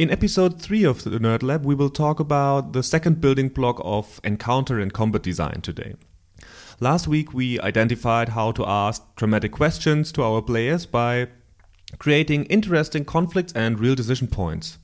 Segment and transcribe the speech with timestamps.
[0.00, 3.78] In episode 3 of the Nerd Lab, we will talk about the second building block
[3.84, 5.94] of encounter and combat design today.
[6.80, 11.26] Last week, we identified how to ask dramatic questions to our players by
[11.98, 14.78] creating interesting conflicts and real decision points.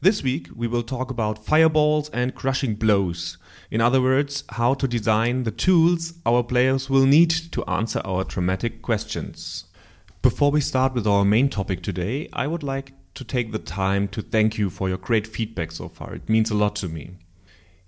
[0.00, 3.38] This week, we will talk about fireballs and crushing blows.
[3.70, 8.24] In other words, how to design the tools our players will need to answer our
[8.24, 9.66] dramatic questions.
[10.20, 14.08] Before we start with our main topic today, I would like to take the time
[14.08, 16.14] to thank you for your great feedback so far.
[16.14, 17.16] It means a lot to me.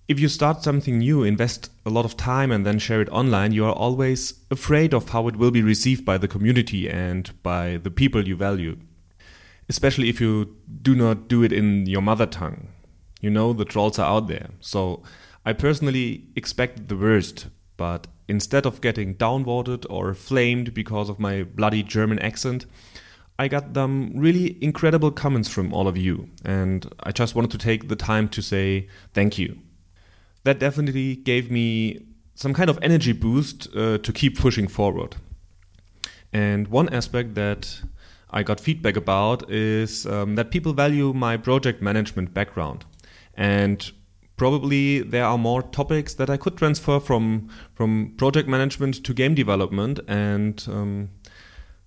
[0.07, 3.53] If you start something new, invest a lot of time, and then share it online,
[3.53, 7.79] you are always afraid of how it will be received by the community and by
[7.79, 8.77] the people you value.
[9.67, 12.69] Especially if you do not do it in your mother tongue.
[13.23, 14.51] You know, the trolls are out there.
[14.61, 15.03] So
[15.47, 17.47] I personally expected the worst,
[17.79, 22.67] but instead of getting downvoted or flamed because of my bloody German accent,
[23.39, 27.59] I got them really incredible comments from all of you, and I just wanted to
[27.59, 29.59] take the time to say thank you.
[30.45, 35.17] That definitely gave me some kind of energy boost uh, to keep pushing forward.
[36.33, 37.83] And one aspect that
[38.31, 42.85] I got feedback about is um, that people value my project management background.
[43.35, 43.91] And
[44.37, 49.35] probably there are more topics that I could transfer from, from project management to game
[49.35, 50.01] development.
[50.09, 51.11] And um,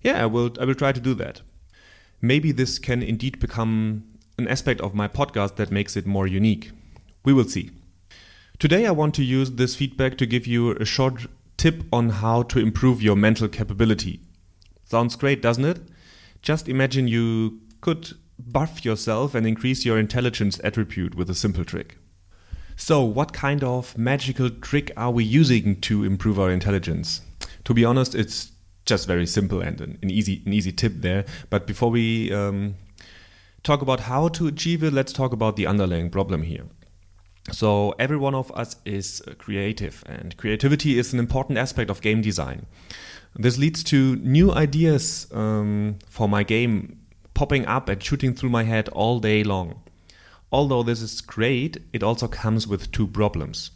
[0.00, 1.42] yeah, I will I will try to do that.
[2.20, 4.04] Maybe this can indeed become
[4.38, 6.72] an aspect of my podcast that makes it more unique.
[7.24, 7.70] We will see.
[8.58, 11.26] Today I want to use this feedback to give you a short
[11.56, 14.20] tip on how to improve your mental capability.
[14.84, 15.80] Sounds great, doesn't it?
[16.42, 21.98] Just imagine you could buff yourself and increase your intelligence attribute with a simple trick.
[22.76, 27.22] So, what kind of magical trick are we using to improve our intelligence?
[27.64, 28.52] To be honest, it's
[28.88, 31.24] just very simple and an, an easy an easy tip there.
[31.50, 32.74] But before we um,
[33.62, 36.64] talk about how to achieve it, let's talk about the underlying problem here.
[37.52, 42.20] So every one of us is creative, and creativity is an important aspect of game
[42.20, 42.66] design.
[43.36, 46.98] This leads to new ideas um, for my game
[47.34, 49.80] popping up and shooting through my head all day long.
[50.50, 53.70] Although this is great, it also comes with two problems.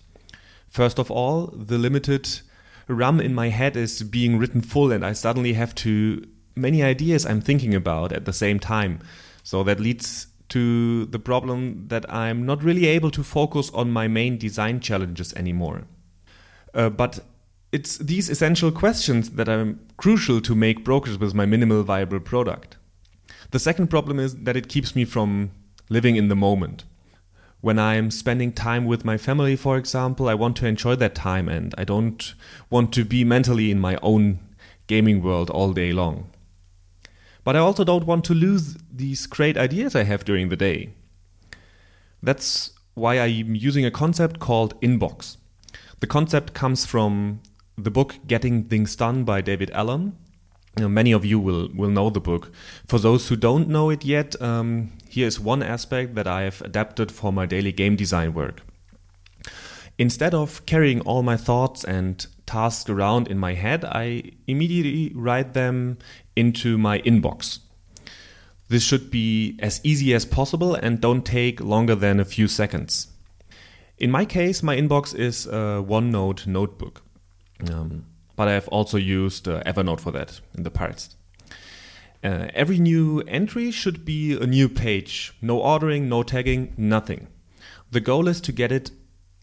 [0.69, 2.41] First of all, the limited
[2.89, 7.25] RAM in my head is being written full, and I suddenly have to many ideas
[7.25, 9.01] I'm thinking about at the same time.
[9.43, 14.07] So that leads to the problem that I'm not really able to focus on my
[14.07, 15.85] main design challenges anymore.
[16.75, 17.21] Uh, but
[17.73, 22.77] it's these essential questions that are crucial to make progress with my minimal viable product.
[23.51, 25.53] The second problem is that it keeps me from
[25.89, 26.85] living in the moment
[27.63, 31.49] when I'm spending time with my family, for example, I want to enjoy that time
[31.49, 32.35] and I don't
[32.69, 34.41] want to be mentally in my own
[34.89, 36.29] gaming world all day long.
[37.45, 40.91] But I also don't want to lose these great ideas I have during the day.
[42.21, 45.37] That's why I'm using a concept called inbox.
[46.01, 47.41] The concept comes from
[47.79, 50.17] the book Getting Things Done by David Allen.
[50.77, 52.51] You know, many of you will, will know the book.
[52.87, 56.63] For those who don't know it yet, um, here is one aspect that I have
[56.63, 58.63] adapted for my daily game design work.
[59.99, 65.53] Instead of carrying all my thoughts and tasks around in my head, I immediately write
[65.53, 65.99] them
[66.35, 67.59] into my inbox.
[68.69, 73.09] This should be as easy as possible and don't take longer than a few seconds.
[73.99, 77.03] In my case, my inbox is a OneNote notebook,
[77.71, 78.07] um,
[78.37, 81.17] but I have also used uh, Evernote for that in the past.
[82.25, 85.33] Uh, every new entry should be a new page.
[85.43, 87.27] No ordering, no tagging, nothing.
[87.91, 88.93] The goal is to get it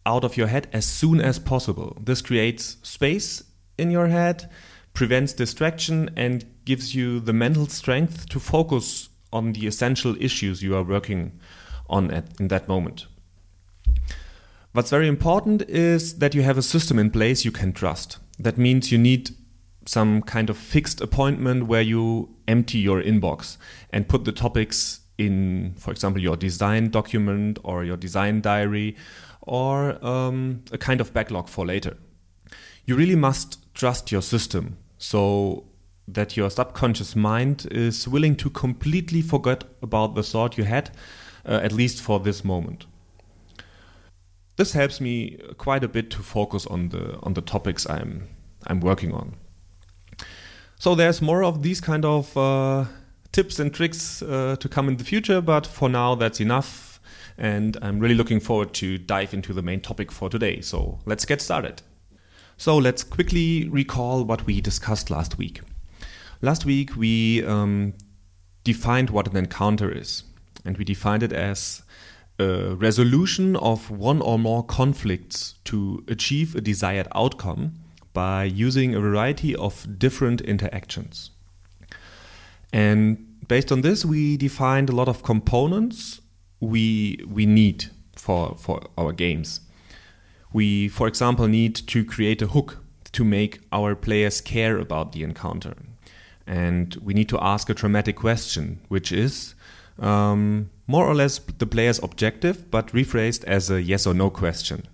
[0.06, 1.98] out of your head as soon as possible.
[2.00, 3.44] This creates space
[3.78, 4.50] in your head,
[4.94, 10.76] prevents distraction, and gives you the mental strength to focus on the essential issues you
[10.76, 11.40] are working
[11.90, 13.08] on at, in that moment.
[14.72, 18.20] What's very important is that you have a system in place you can trust.
[18.40, 19.32] That means you need
[19.86, 23.58] some kind of fixed appointment where you empty your inbox
[23.92, 28.96] and put the topics in, for example, your design document or your design diary
[29.42, 31.98] or um, a kind of backlog for later.
[32.86, 35.66] You really must trust your system so
[36.08, 40.92] that your subconscious mind is willing to completely forget about the thought you had,
[41.46, 42.86] uh, at least for this moment.
[44.60, 48.28] This helps me quite a bit to focus on the on the topics I'm
[48.68, 49.38] I'm working on.
[50.78, 52.86] So there's more of these kind of uh,
[53.32, 57.00] tips and tricks uh, to come in the future, but for now that's enough.
[57.38, 60.60] And I'm really looking forward to dive into the main topic for today.
[60.60, 61.82] So let's get started.
[62.58, 65.62] So let's quickly recall what we discussed last week.
[66.42, 67.94] Last week we um,
[68.66, 70.24] defined what an encounter is,
[70.66, 71.82] and we defined it as
[72.40, 77.74] resolution of one or more conflicts to achieve a desired outcome
[78.14, 81.32] by using a variety of different interactions.
[82.72, 86.22] And based on this, we defined a lot of components
[86.60, 89.62] we we need for for our games.
[90.52, 92.78] We, for example, need to create a hook
[93.12, 95.76] to make our players care about the encounter,
[96.48, 99.56] and we need to ask a dramatic question, which is
[100.00, 104.88] um, more or less the player's objective, but rephrased as a yes or no question.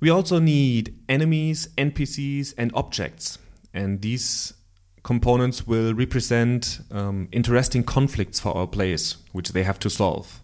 [0.00, 3.38] We also need enemies, NPCs, and objects.
[3.74, 4.54] And these
[5.02, 10.40] components will represent um, interesting conflicts for our players, which they have to solve.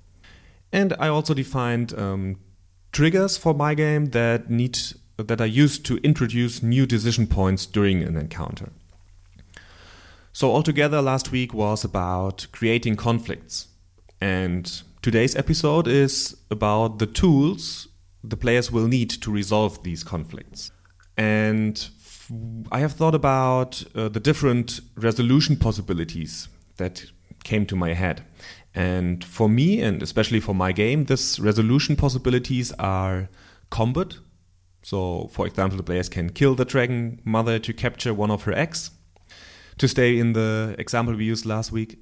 [0.73, 2.37] And I also defined um,
[2.91, 4.79] triggers for my game that need
[5.17, 8.71] that are used to introduce new decision points during an encounter.
[10.33, 13.69] So altogether, last week was about creating conflicts,
[14.25, 17.89] and today's episode is about the tools
[18.23, 20.71] the players will need to resolve these conflicts.
[21.15, 21.87] And
[22.73, 26.49] I have thought about uh, the different resolution possibilities
[26.79, 27.05] that
[27.45, 28.25] came to my head.
[28.75, 33.29] And for me, and especially for my game, this resolution possibilities are
[33.69, 34.17] combat.
[34.83, 38.55] So, for example, the players can kill the dragon mother to capture one of her
[38.55, 38.91] eggs.
[39.79, 41.99] To stay in the example we used last week,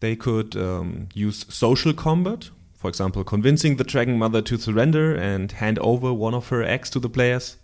[0.00, 5.52] they could um, use social combat, for example, convincing the Dragon Mother to surrender and
[5.52, 7.58] hand over one of her eggs to the players.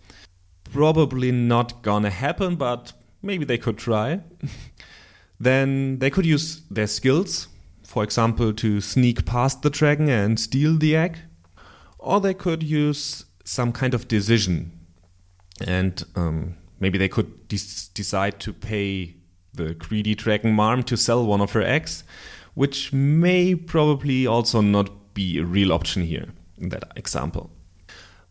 [0.71, 4.21] Probably not gonna happen, but maybe they could try.
[5.39, 7.47] then they could use their skills,
[7.83, 11.17] for example, to sneak past the dragon and steal the egg.
[11.97, 14.71] Or they could use some kind of decision.
[15.65, 17.57] And um, maybe they could de-
[17.95, 19.16] decide to pay
[19.57, 22.03] the greedy dragon mom to sell one of her eggs,
[22.53, 27.51] which may probably also not be a real option here in that example.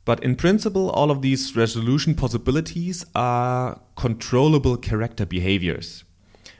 [0.04, 6.04] But in principle, all of these resolution possibilities are controllable character behaviors.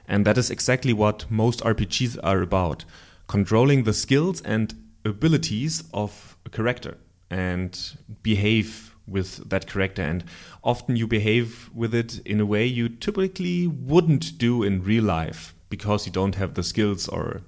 [0.05, 2.85] And that is exactly what most RPGs are about
[3.27, 4.73] controlling the skills and
[5.05, 6.97] abilities of a character
[7.29, 10.01] and behave with that character.
[10.01, 10.23] And
[10.63, 15.53] often you behave with it in a way you typically wouldn't do in real life
[15.69, 17.41] because you don't have the skills or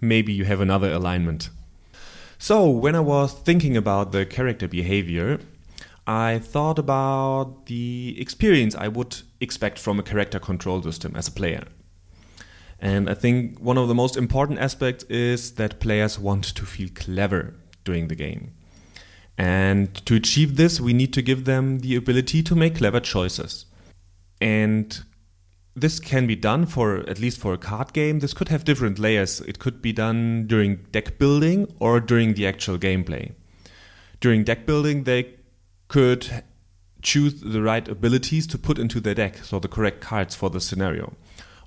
[0.00, 1.50] maybe you have another alignment.
[2.38, 5.40] So, when I was thinking about the character behavior,
[6.06, 11.32] I thought about the experience I would expect from a character control system as a
[11.32, 11.64] player.
[12.80, 16.88] And I think one of the most important aspects is that players want to feel
[16.94, 17.54] clever
[17.84, 18.52] during the game.
[19.38, 23.66] And to achieve this, we need to give them the ability to make clever choices.
[24.40, 25.00] And
[25.76, 28.18] this can be done for at least for a card game.
[28.18, 29.40] This could have different layers.
[29.42, 33.32] It could be done during deck building or during the actual gameplay.
[34.20, 35.34] During deck building, they
[35.86, 36.42] could
[37.00, 40.60] choose the right abilities to put into their deck, so the correct cards for the
[40.60, 41.14] scenario.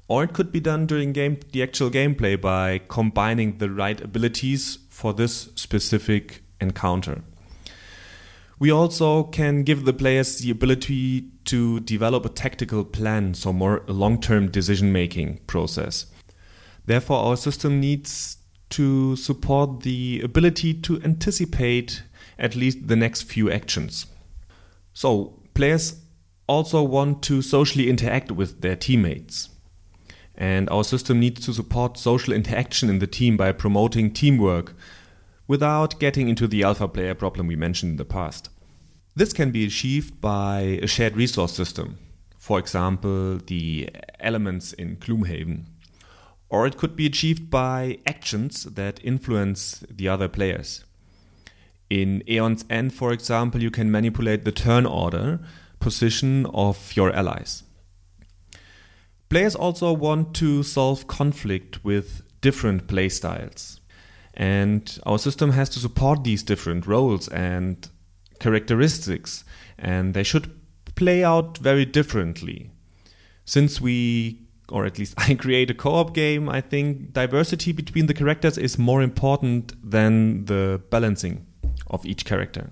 [0.09, 4.79] Or it could be done during game the actual gameplay by combining the right abilities
[4.89, 7.23] for this specific encounter.
[8.61, 13.81] We also can give the players the ability to develop a tactical plan, so more
[13.87, 16.05] long-term decision-making process.
[16.85, 18.37] Therefore, our system needs
[18.69, 22.03] to support the ability to anticipate
[22.37, 24.05] at least the next few actions.
[24.93, 25.99] So, players
[26.45, 29.49] also want to socially interact with their teammates.
[30.35, 34.75] And our system needs to support social interaction in the team by promoting teamwork,
[35.51, 38.49] without getting into the alpha player problem we mentioned in the past.
[39.17, 41.97] This can be achieved by a shared resource system,
[42.37, 43.89] for example, the
[44.21, 45.65] elements in Gloomhaven.
[46.47, 50.85] Or it could be achieved by actions that influence the other players.
[51.89, 55.41] In Aeon's End, for example, you can manipulate the turn order
[55.81, 57.63] position of your allies.
[59.27, 63.80] Players also want to solve conflict with different playstyles.
[64.33, 67.87] And our system has to support these different roles and
[68.39, 69.43] characteristics,
[69.77, 70.51] and they should
[70.95, 72.71] play out very differently.
[73.45, 78.07] Since we, or at least I create a co op game, I think diversity between
[78.07, 81.45] the characters is more important than the balancing
[81.87, 82.71] of each character.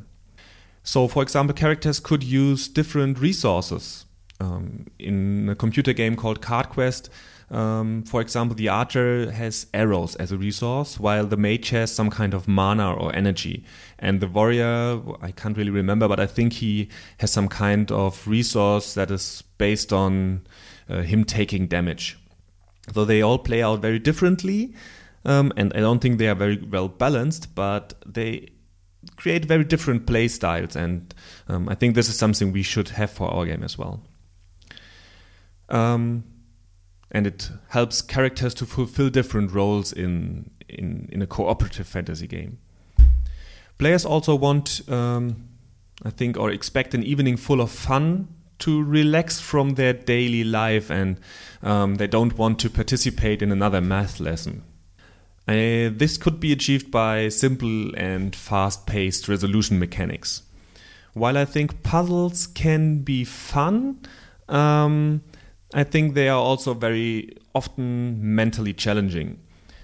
[0.83, 4.05] So, for example, characters could use different resources.
[4.41, 7.09] Um, in a computer game called Card Quest,
[7.51, 12.09] um, for example, the archer has arrows as a resource, while the mage has some
[12.09, 13.65] kind of mana or energy.
[13.97, 18.27] And the warrior, I can't really remember, but I think he has some kind of
[18.27, 20.45] resource that is based on
[20.89, 22.17] uh, him taking damage.
[22.93, 24.73] So they all play out very differently,
[25.25, 28.49] um, and I don't think they are very well balanced, but they
[29.15, 31.13] create very different play styles, and
[31.47, 34.01] um, I think this is something we should have for our game as well.
[35.69, 36.23] Um,
[37.11, 42.59] and it helps characters to fulfill different roles in in, in a cooperative fantasy game.
[43.77, 45.47] Players also want, um,
[46.03, 48.27] I think, or expect an evening full of fun
[48.59, 51.17] to relax from their daily life, and
[51.63, 54.63] um, they don't want to participate in another math lesson.
[55.47, 60.43] Uh, this could be achieved by simple and fast paced resolution mechanics.
[61.13, 63.99] While I think puzzles can be fun,
[64.47, 65.21] um,
[65.73, 69.39] I think they are also very often mentally challenging.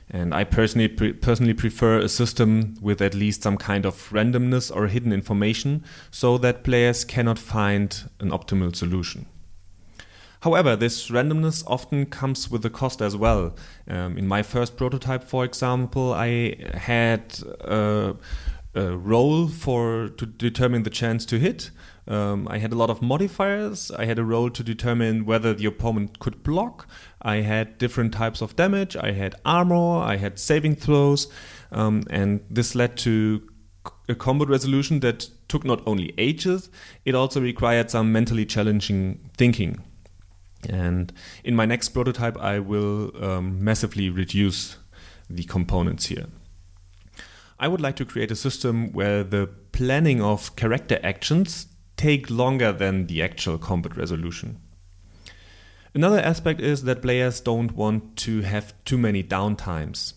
[0.09, 4.75] And I personally pre- personally prefer a system with at least some kind of randomness
[4.75, 9.25] or hidden information so that players cannot find an optimal solution.
[10.41, 13.55] However, this randomness often comes with a cost as well.
[13.87, 18.15] Um, in my first prototype, for example, I had a,
[18.75, 21.71] a roll for to determine the chance to hit,
[22.07, 23.89] um, I had a lot of modifiers.
[23.91, 26.87] I had a roll to determine whether the opponent could block.
[27.21, 28.95] I had different types of damage.
[28.95, 30.03] I had armor.
[30.03, 31.27] I had saving throws.
[31.71, 33.41] Um, and this led to
[34.07, 36.69] a combat resolution that took not only ages,
[37.05, 39.81] it also required some mentally challenging thinking.
[40.69, 41.11] And
[41.43, 44.77] in my next prototype, I will um, massively reduce
[45.29, 46.25] the components here.
[47.59, 52.71] I would like to create a system where the planning of character actions take longer
[52.71, 54.59] than the actual combat resolution.
[55.93, 60.13] Another aspect is that players don't want to have too many downtimes.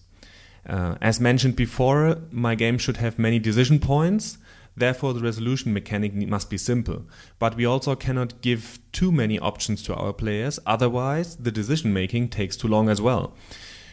[0.69, 4.39] Uh, as mentioned before, my game should have many decision points,
[4.77, 7.07] therefore, the resolution mechanic must be simple.
[7.39, 12.31] But we also cannot give too many options to our players, otherwise, the decision making
[12.31, 13.37] takes too long as well.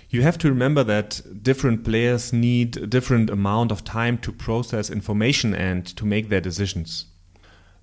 [0.09, 4.89] You have to remember that different players need a different amount of time to process
[4.89, 7.05] information and to make their decisions.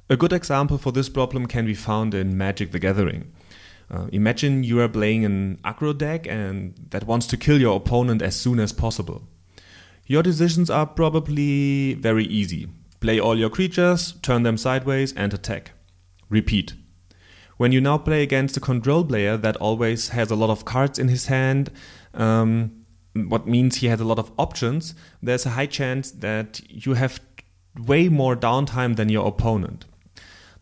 [0.09, 3.33] A good example for this problem can be found in Magic the Gathering.
[3.91, 8.23] Uh, imagine you are playing an aggro deck and that wants to kill your opponent
[8.23, 9.23] as soon as possible.
[10.07, 12.69] Your decisions are probably very easy.
[13.01, 15.73] Play all your creatures, turn them sideways, and attack.
[16.29, 16.75] Repeat.
[17.57, 20.99] When you now play against a control player that always has a lot of cards
[20.99, 21.71] in his hand,
[22.15, 26.95] um, what means he has a lot of options, there's a high chance that you
[26.95, 27.21] have
[27.79, 29.85] way more downtime than your opponent.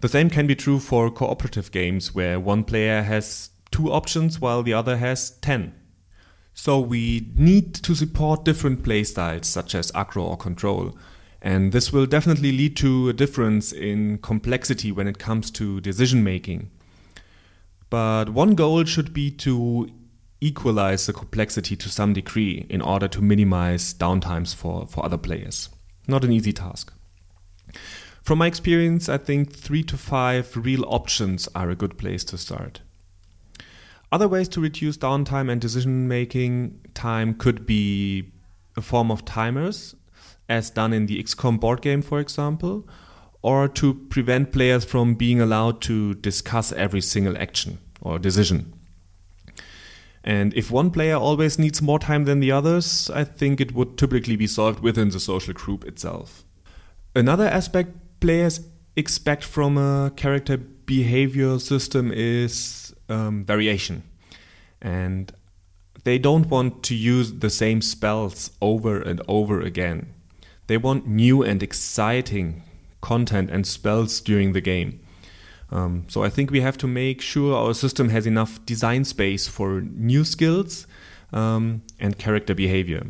[0.00, 4.62] The same can be true for cooperative games where one player has two options while
[4.62, 5.74] the other has 10.
[6.54, 10.96] So we need to support different playstyles such as aggro or control.
[11.42, 16.22] And this will definitely lead to a difference in complexity when it comes to decision
[16.24, 16.70] making.
[17.88, 19.90] But one goal should be to
[20.40, 25.68] equalize the complexity to some degree in order to minimize downtimes for, for other players.
[26.08, 26.92] Not an easy task.
[28.22, 32.38] From my experience, I think three to five real options are a good place to
[32.38, 32.80] start.
[34.12, 38.32] Other ways to reduce downtime and decision making time could be
[38.76, 39.94] a form of timers,
[40.48, 42.88] as done in the XCOM board game, for example,
[43.42, 48.74] or to prevent players from being allowed to discuss every single action or decision.
[50.22, 53.96] And if one player always needs more time than the others, I think it would
[53.96, 56.44] typically be solved within the social group itself.
[57.14, 58.60] Another aspect players
[58.96, 64.02] expect from a character behavior system is um, variation.
[64.82, 65.32] And
[66.04, 70.14] they don't want to use the same spells over and over again.
[70.66, 72.62] They want new and exciting
[73.00, 75.00] content and spells during the game.
[75.70, 79.46] Um, so I think we have to make sure our system has enough design space
[79.46, 80.86] for new skills
[81.32, 83.06] um, and character behavior.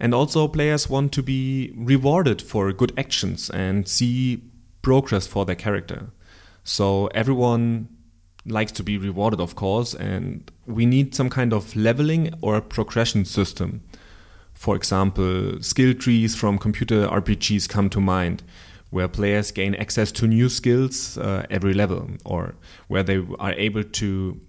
[0.00, 4.42] And also, players want to be rewarded for good actions and see
[4.80, 6.10] progress for their character.
[6.62, 7.88] So, everyone
[8.46, 13.24] likes to be rewarded, of course, and we need some kind of leveling or progression
[13.24, 13.82] system.
[14.54, 18.42] For example, skill trees from computer RPGs come to mind,
[18.90, 22.54] where players gain access to new skills uh, every level, or
[22.88, 24.40] where they are able to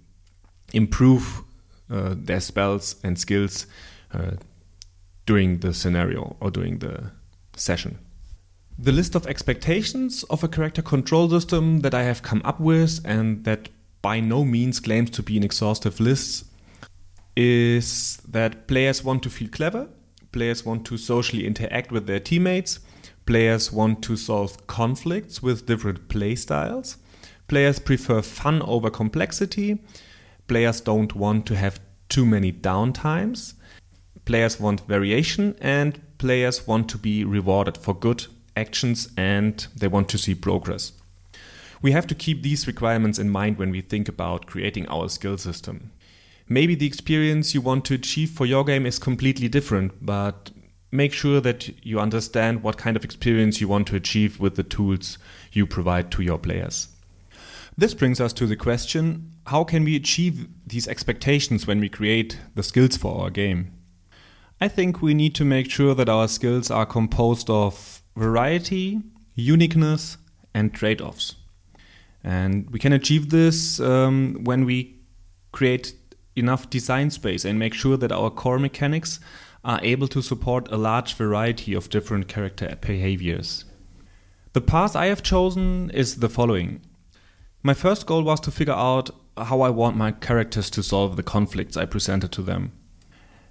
[0.72, 1.42] improve
[1.90, 3.66] uh, their spells and skills
[4.12, 4.32] uh,
[5.26, 7.10] during the scenario or during the
[7.56, 7.98] session.
[8.78, 13.00] The list of expectations of a character control system that I have come up with,
[13.04, 13.68] and that
[14.00, 16.46] by no means claims to be an exhaustive list,
[17.36, 19.88] is that players want to feel clever,
[20.32, 22.80] players want to socially interact with their teammates,
[23.26, 26.96] players want to solve conflicts with different playstyles.
[27.48, 29.78] players prefer fun over complexity,
[30.46, 33.54] players don't want to have too many downtimes,
[34.24, 40.08] players want variation, and players want to be rewarded for good actions and they want
[40.08, 40.92] to see progress.
[41.82, 45.38] We have to keep these requirements in mind when we think about creating our skill
[45.38, 45.92] system.
[46.48, 50.50] Maybe the experience you want to achieve for your game is completely different, but
[50.90, 54.62] make sure that you understand what kind of experience you want to achieve with the
[54.62, 55.18] tools
[55.52, 56.88] you provide to your players.
[57.76, 62.38] This brings us to the question how can we achieve these expectations when we create
[62.54, 63.72] the skills for our game?
[64.60, 69.00] I think we need to make sure that our skills are composed of variety,
[69.34, 70.18] uniqueness,
[70.52, 71.36] and trade offs.
[72.22, 75.00] And we can achieve this um, when we
[75.52, 75.94] create
[76.36, 79.20] enough design space and make sure that our core mechanics
[79.64, 83.64] are able to support a large variety of different character behaviors.
[84.52, 86.80] The path I have chosen is the following.
[87.62, 91.22] My first goal was to figure out how I want my characters to solve the
[91.22, 92.72] conflicts I presented to them.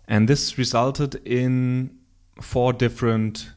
[0.07, 1.97] And this resulted in
[2.41, 3.51] four different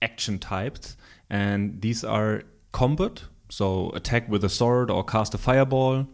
[0.00, 0.96] action types.
[1.28, 2.42] And these are
[2.72, 6.06] combat, so attack with a sword or cast a fireball,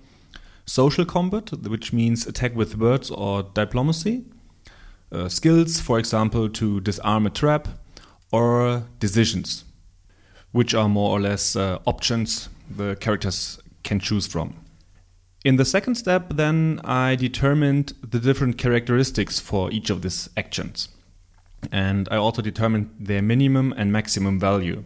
[0.66, 4.24] social combat, which means attack with words or diplomacy,
[5.12, 7.68] uh, skills, for example, to disarm a trap,
[8.32, 9.64] or decisions,
[10.52, 14.54] which are more or less uh, options the characters can choose from.
[15.44, 20.88] In the second step, then, I determined the different characteristics for each of these actions.
[21.70, 24.84] And I also determined their minimum and maximum value.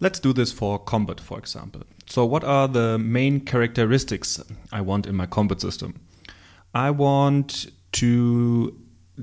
[0.00, 1.82] Let's do this for combat, for example.
[2.06, 6.00] So, what are the main characteristics I want in my combat system?
[6.74, 8.76] I want to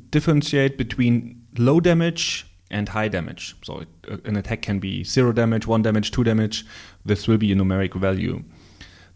[0.10, 3.56] differentiate between low damage and high damage.
[3.64, 3.84] So,
[4.26, 6.66] an attack can be zero damage, one damage, two damage.
[7.06, 8.44] This will be a numeric value.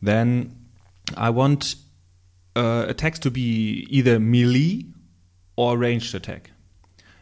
[0.02, 0.56] Then,
[1.18, 1.76] I want
[2.56, 4.86] uh, attacks to be either melee
[5.56, 6.52] or ranged attack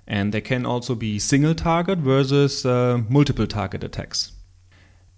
[0.09, 4.31] and they can also be single target versus uh, multiple target attacks.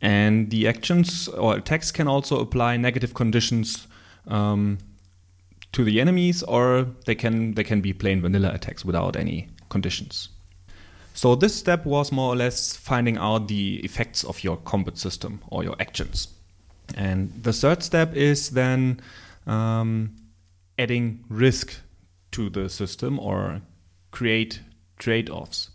[0.01, 3.87] And the actions or attacks can also apply negative conditions
[4.27, 4.79] um,
[5.73, 10.29] to the enemies, or they can they can be plain vanilla attacks without any conditions.
[11.13, 15.41] So this step was more or less finding out the effects of your combat system
[15.47, 16.29] or your actions.
[16.95, 19.01] And the third step is then
[19.45, 20.15] um,
[20.79, 21.73] adding risk
[22.31, 23.61] to the system or
[24.11, 24.61] create
[24.97, 25.69] trade offs.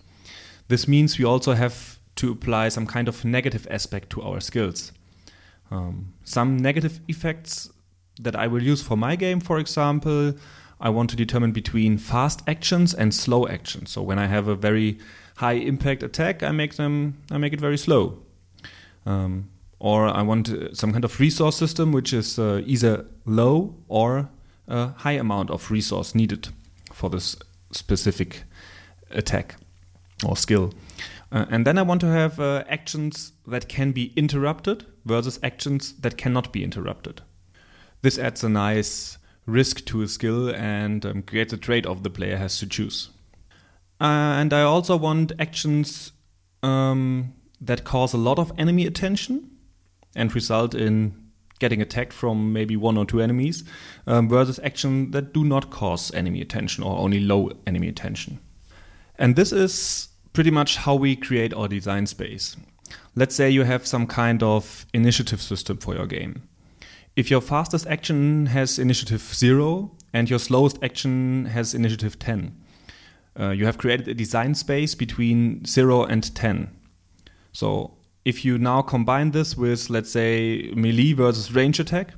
[0.69, 4.93] This means we also have to apply some kind of negative aspect to our skills.
[5.71, 7.71] Um, some negative effects
[8.21, 10.35] that I will use for my game, for example,
[10.81, 13.91] I want to determine between fast actions and slow actions.
[13.91, 14.99] So when I have a very
[15.37, 18.19] high impact attack, I make them I make it very slow.
[19.05, 19.49] Um,
[19.79, 24.29] or I want uh, some kind of resource system which is uh, either low or
[24.69, 26.49] a high amount of resource needed
[26.93, 27.37] for this
[27.73, 28.43] specific
[29.11, 29.57] attack
[30.25, 30.73] or skill.
[31.31, 35.93] Uh, and then I want to have uh, actions that can be interrupted versus actions
[36.01, 37.23] that cannot be interrupted.
[38.07, 42.09] This adds a nice risk to a skill and um, creates a trade off the
[42.09, 43.11] player has to choose.
[44.01, 46.12] Uh, and I also want actions
[46.62, 49.51] um, that cause a lot of enemy attention
[50.14, 51.16] and result in
[51.59, 53.64] getting attacked from maybe one or two enemies
[54.07, 58.38] um, versus actions that do not cause enemy attention or only low enemy attention.
[59.19, 62.57] And this is pretty much how we create our design space.
[63.16, 66.49] Let's say you have some kind of initiative system for your game.
[67.17, 72.55] If your fastest action has initiative 0 and your slowest action has initiative 10,
[73.41, 76.77] uh, you have created a design space between 0 and 10.
[77.53, 77.95] So
[78.27, 82.13] if you now combine this with, let's say, melee versus range attack,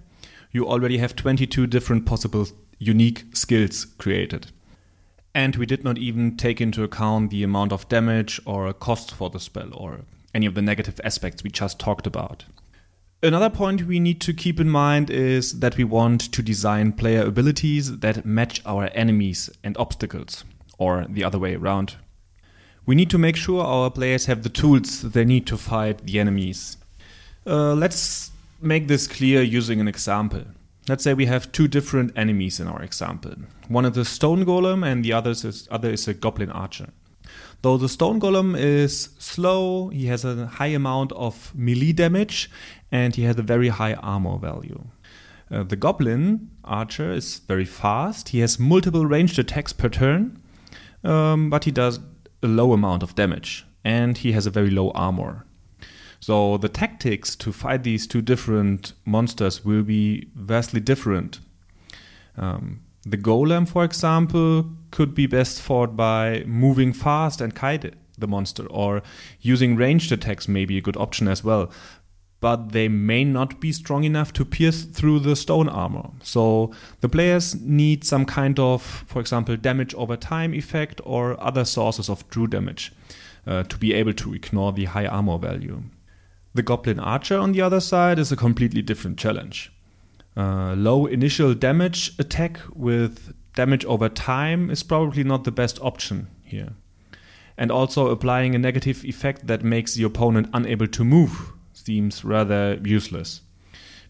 [0.50, 2.48] you already have 22 different possible
[2.80, 4.50] unique skills created.
[5.32, 9.30] And we did not even take into account the amount of damage or cost for
[9.30, 10.00] the spell or
[10.34, 12.46] any of the negative aspects we just talked about.
[13.20, 17.22] Another point we need to keep in mind is that we want to design player
[17.26, 20.44] abilities that match our enemies and obstacles,
[20.78, 21.96] or the other way around.
[22.86, 26.20] We need to make sure our players have the tools they need to fight the
[26.20, 26.76] enemies.
[27.44, 30.44] Uh, let's make this clear using an example.
[30.88, 33.34] Let's say we have two different enemies in our example.
[33.66, 36.90] One is a stone golem and the other is, other is a goblin archer.
[37.62, 42.50] Though the stone golem is slow, he has a high amount of melee damage
[42.92, 44.84] and he has a very high armor value.
[45.50, 48.28] Uh, the goblin archer is very fast.
[48.28, 50.40] He has multiple ranged attacks per turn,
[51.02, 51.98] um, but he does
[52.42, 55.44] a low amount of damage and he has a very low armor.
[56.20, 61.40] So the tactics to fight these two different monsters will be vastly different.
[62.36, 68.26] Um, the golem, for example, could be best fought by moving fast and kite the
[68.26, 69.02] monster, or
[69.40, 71.70] using ranged attacks may be a good option as well.
[72.40, 76.10] But they may not be strong enough to pierce through the stone armor.
[76.22, 81.64] So the players need some kind of, for example, damage over time effect or other
[81.64, 82.92] sources of true damage
[83.46, 85.82] uh, to be able to ignore the high armor value.
[86.54, 89.72] The Goblin Archer, on the other side, is a completely different challenge.
[90.36, 96.28] Uh, low initial damage attack with damage over time is probably not the best option
[96.44, 96.74] here.
[97.56, 102.78] And also applying a negative effect that makes the opponent unable to move seems rather
[102.84, 103.40] useless,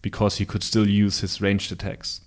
[0.03, 2.21] because he could still use his ranged attacks.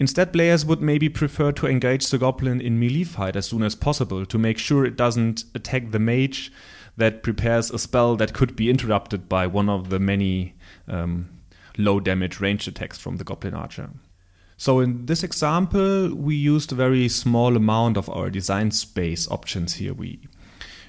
[0.00, 3.76] Instead, players would maybe prefer to engage the goblin in melee fight as soon as
[3.76, 6.50] possible to make sure it doesn't attack the mage
[6.96, 10.54] that prepares a spell that could be interrupted by one of the many
[10.88, 11.28] um,
[11.78, 13.90] low damage ranged attacks from the Goblin Archer.
[14.62, 19.74] So in this example, we used a very small amount of our design space options
[19.74, 19.92] here.
[19.92, 20.20] We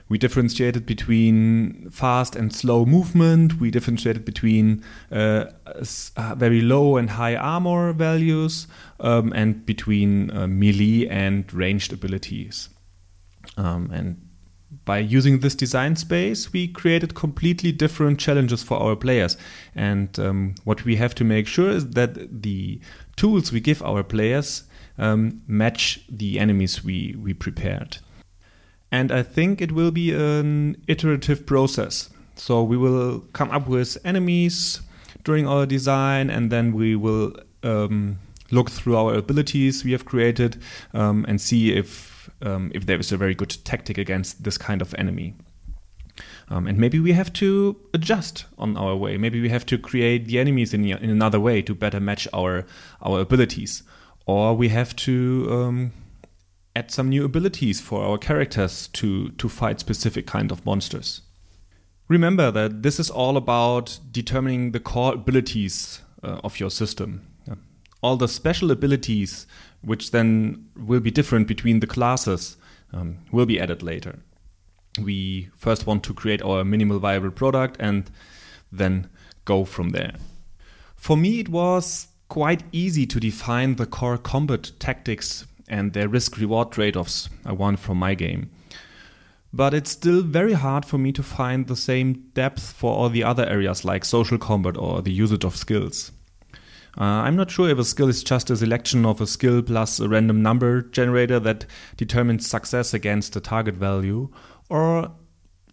[0.10, 3.60] we differentiated between fast and slow movement.
[3.60, 8.68] We differentiated between uh, uh, very low and high armor values,
[9.00, 12.70] um, and between uh, melee and ranged abilities.
[13.58, 14.22] Um, and
[14.86, 19.38] by using this design space, we created completely different challenges for our players.
[19.76, 22.82] And um, what we have to make sure is that the
[23.16, 24.64] tools we give our players
[24.98, 27.98] um, match the enemies we, we prepared.
[28.92, 32.10] And I think it will be an iterative process.
[32.36, 34.82] So we will come up with enemies
[35.24, 38.20] during our design, and then we will um,
[38.52, 40.62] look through our abilities we have created
[40.94, 44.82] um, and see if um, if there is a very good tactic against this kind
[44.82, 45.34] of enemy.
[46.50, 49.18] Um, and maybe we have to adjust on our way.
[49.18, 52.66] Maybe we have to create the enemies in, in another way to better match our
[53.02, 53.84] our abilities,
[54.26, 55.92] or we have to um,
[56.76, 61.22] add some new abilities for our characters to to fight specific kind of monsters.
[62.08, 67.28] Remember that this is all about determining the core abilities uh, of your system.
[68.02, 69.48] All the special abilities
[69.84, 72.58] which then will be different between the classes,
[72.92, 74.20] um, will be added later.
[75.02, 78.10] We first want to create our minimal viable product and
[78.72, 79.10] then
[79.46, 80.14] go from there.
[80.96, 86.38] For me, it was quite easy to define the core combat tactics and their risk
[86.38, 88.50] reward trade offs I want from my game.
[89.52, 93.24] But it's still very hard for me to find the same depth for all the
[93.24, 96.12] other areas like social combat or the usage of skills.
[96.98, 100.00] Uh, I'm not sure if a skill is just a selection of a skill plus
[100.00, 101.66] a random number generator that
[101.98, 104.30] determines success against a target value,
[104.70, 105.12] or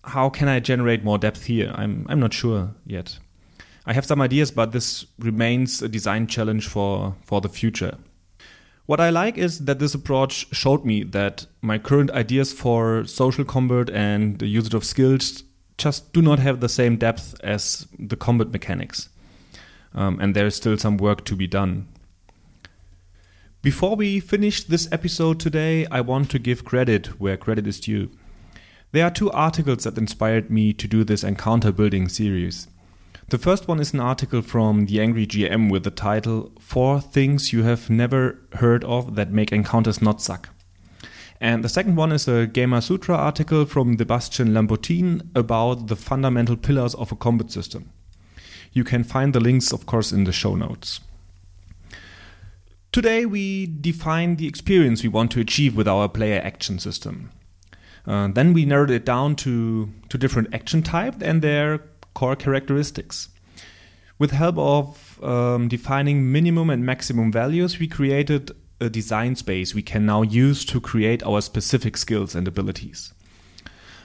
[0.04, 1.72] how can I generate more depth here?
[1.74, 3.18] I'm, I'm not sure yet.
[3.86, 7.96] I have some ideas, but this remains a design challenge for, for the future.
[8.86, 13.44] What I like is that this approach showed me that my current ideas for social
[13.44, 15.44] combat and the usage of skills
[15.78, 19.08] just do not have the same depth as the combat mechanics
[19.94, 21.88] um, and there is still some work to be done.
[23.62, 28.10] Before we finish this episode today, I want to give credit where credit is due.
[28.92, 32.66] There are two articles that inspired me to do this encounter building series.
[33.28, 37.52] The first one is an article from The Angry GM with the title Four Things
[37.52, 40.48] You Have Never Heard of That Make Encounters Not Suck.
[41.40, 46.96] And the second one is a Gamasutra article from Sebastian Lambottin about the fundamental pillars
[46.96, 47.92] of a combat system.
[48.72, 50.98] You can find the links, of course, in the show notes.
[52.90, 57.30] Today, we define the experience we want to achieve with our player action system.
[58.10, 61.78] Uh, then we narrowed it down to, to different action types and their
[62.12, 63.28] core characteristics.
[64.18, 69.82] With help of um, defining minimum and maximum values, we created a design space we
[69.82, 73.14] can now use to create our specific skills and abilities.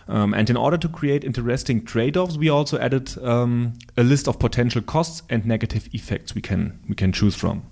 [0.08, 4.28] Um, and in order to create interesting trade offs, we also added um, a list
[4.28, 7.64] of potential costs and negative effects we can, we can choose from.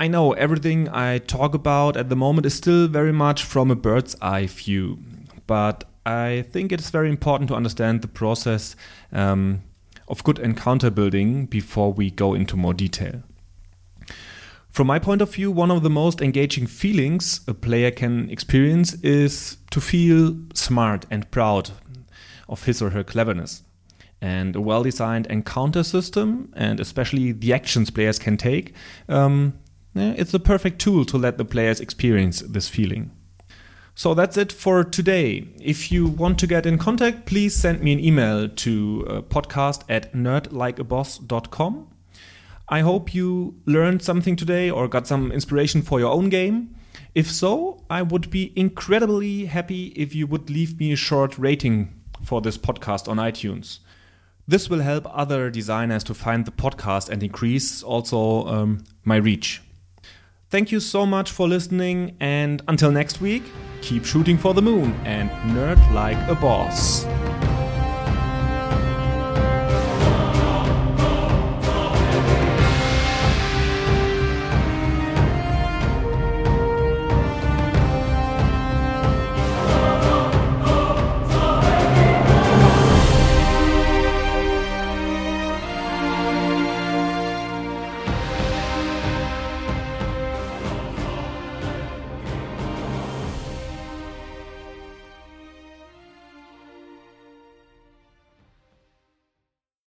[0.00, 3.76] I know everything I talk about at the moment is still very much from a
[3.76, 4.98] bird's eye view,
[5.46, 8.76] but I think it is very important to understand the process
[9.12, 9.60] um,
[10.08, 13.22] of good encounter building before we go into more detail.
[14.70, 18.94] From my point of view, one of the most engaging feelings a player can experience
[19.02, 21.72] is to feel smart and proud
[22.48, 23.64] of his or her cleverness.
[24.22, 28.74] And a well designed encounter system, and especially the actions players can take,
[29.06, 29.58] um,
[29.94, 33.10] it's the perfect tool to let the players experience this feeling.
[33.94, 35.48] So that's it for today.
[35.60, 39.82] If you want to get in contact, please send me an email to uh, podcast
[39.88, 41.88] at nerdlikeaboss.com.
[42.68, 46.76] I hope you learned something today or got some inspiration for your own game.
[47.14, 51.92] If so, I would be incredibly happy if you would leave me a short rating
[52.24, 53.80] for this podcast on iTunes.
[54.46, 59.60] This will help other designers to find the podcast and increase also um, my reach.
[60.50, 63.44] Thank you so much for listening, and until next week,
[63.82, 67.04] keep shooting for the moon and nerd like a boss.